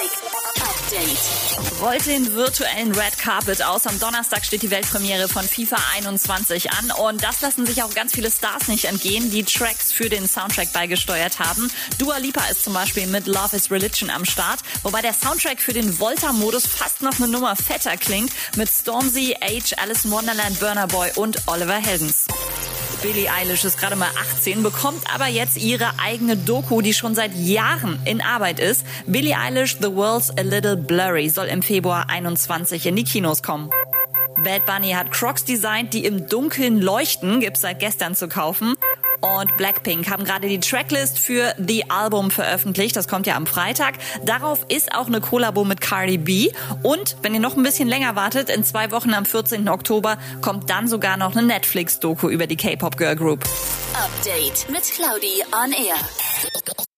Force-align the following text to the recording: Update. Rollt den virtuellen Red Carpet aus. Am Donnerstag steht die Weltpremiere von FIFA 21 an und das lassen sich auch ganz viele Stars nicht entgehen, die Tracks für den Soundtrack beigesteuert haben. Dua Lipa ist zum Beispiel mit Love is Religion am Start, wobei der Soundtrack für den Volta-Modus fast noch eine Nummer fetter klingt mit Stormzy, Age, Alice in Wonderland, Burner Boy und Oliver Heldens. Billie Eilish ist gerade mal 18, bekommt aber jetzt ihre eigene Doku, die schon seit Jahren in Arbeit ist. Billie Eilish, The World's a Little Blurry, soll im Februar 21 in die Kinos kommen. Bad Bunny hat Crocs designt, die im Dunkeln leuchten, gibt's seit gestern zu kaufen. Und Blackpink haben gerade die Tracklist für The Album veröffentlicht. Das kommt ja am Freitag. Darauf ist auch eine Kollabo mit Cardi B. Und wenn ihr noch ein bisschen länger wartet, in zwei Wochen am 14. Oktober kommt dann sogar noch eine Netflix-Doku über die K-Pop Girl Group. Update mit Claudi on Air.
Update. 0.00 1.80
Rollt 1.80 2.06
den 2.06 2.32
virtuellen 2.32 2.92
Red 2.92 3.18
Carpet 3.18 3.62
aus. 3.62 3.86
Am 3.86 3.98
Donnerstag 3.98 4.44
steht 4.44 4.62
die 4.62 4.70
Weltpremiere 4.70 5.28
von 5.28 5.42
FIFA 5.42 5.76
21 5.96 6.70
an 6.70 6.92
und 6.92 7.24
das 7.24 7.40
lassen 7.40 7.66
sich 7.66 7.82
auch 7.82 7.92
ganz 7.94 8.12
viele 8.12 8.30
Stars 8.30 8.68
nicht 8.68 8.84
entgehen, 8.84 9.30
die 9.32 9.42
Tracks 9.42 9.90
für 9.90 10.08
den 10.08 10.28
Soundtrack 10.28 10.72
beigesteuert 10.72 11.40
haben. 11.40 11.70
Dua 11.98 12.18
Lipa 12.18 12.44
ist 12.48 12.62
zum 12.62 12.74
Beispiel 12.74 13.08
mit 13.08 13.26
Love 13.26 13.56
is 13.56 13.72
Religion 13.72 14.10
am 14.10 14.24
Start, 14.24 14.60
wobei 14.84 15.02
der 15.02 15.14
Soundtrack 15.14 15.60
für 15.60 15.72
den 15.72 15.98
Volta-Modus 15.98 16.68
fast 16.68 17.02
noch 17.02 17.16
eine 17.18 17.26
Nummer 17.26 17.56
fetter 17.56 17.96
klingt 17.96 18.32
mit 18.56 18.68
Stormzy, 18.70 19.36
Age, 19.40 19.74
Alice 19.78 20.04
in 20.04 20.12
Wonderland, 20.12 20.60
Burner 20.60 20.86
Boy 20.86 21.10
und 21.16 21.48
Oliver 21.48 21.78
Heldens. 21.78 22.26
Billie 23.00 23.30
Eilish 23.30 23.64
ist 23.64 23.78
gerade 23.78 23.94
mal 23.94 24.08
18, 24.20 24.64
bekommt 24.64 25.02
aber 25.14 25.28
jetzt 25.28 25.56
ihre 25.56 26.00
eigene 26.02 26.36
Doku, 26.36 26.80
die 26.80 26.92
schon 26.92 27.14
seit 27.14 27.32
Jahren 27.32 28.00
in 28.04 28.20
Arbeit 28.20 28.58
ist. 28.58 28.84
Billie 29.06 29.38
Eilish, 29.38 29.76
The 29.80 29.94
World's 29.94 30.36
a 30.36 30.42
Little 30.42 30.76
Blurry, 30.76 31.28
soll 31.28 31.46
im 31.46 31.62
Februar 31.62 32.10
21 32.10 32.86
in 32.86 32.96
die 32.96 33.04
Kinos 33.04 33.44
kommen. 33.44 33.70
Bad 34.42 34.66
Bunny 34.66 34.90
hat 34.90 35.12
Crocs 35.12 35.44
designt, 35.44 35.94
die 35.94 36.04
im 36.04 36.28
Dunkeln 36.28 36.80
leuchten, 36.80 37.38
gibt's 37.38 37.60
seit 37.60 37.78
gestern 37.78 38.16
zu 38.16 38.28
kaufen. 38.28 38.74
Und 39.20 39.56
Blackpink 39.56 40.10
haben 40.10 40.24
gerade 40.24 40.48
die 40.48 40.60
Tracklist 40.60 41.18
für 41.18 41.54
The 41.58 41.90
Album 41.90 42.30
veröffentlicht. 42.30 42.96
Das 42.96 43.08
kommt 43.08 43.26
ja 43.26 43.36
am 43.36 43.46
Freitag. 43.46 43.94
Darauf 44.24 44.60
ist 44.68 44.94
auch 44.94 45.06
eine 45.06 45.20
Kollabo 45.20 45.64
mit 45.64 45.80
Cardi 45.80 46.18
B. 46.18 46.50
Und 46.82 47.16
wenn 47.22 47.34
ihr 47.34 47.40
noch 47.40 47.56
ein 47.56 47.62
bisschen 47.62 47.88
länger 47.88 48.16
wartet, 48.16 48.50
in 48.50 48.64
zwei 48.64 48.90
Wochen 48.90 49.14
am 49.14 49.24
14. 49.24 49.68
Oktober 49.68 50.18
kommt 50.40 50.70
dann 50.70 50.88
sogar 50.88 51.16
noch 51.16 51.36
eine 51.36 51.46
Netflix-Doku 51.46 52.28
über 52.28 52.46
die 52.46 52.56
K-Pop 52.56 52.96
Girl 52.96 53.16
Group. 53.16 53.44
Update 53.94 54.68
mit 54.70 54.82
Claudi 54.82 55.42
on 55.52 55.72
Air. 55.72 55.96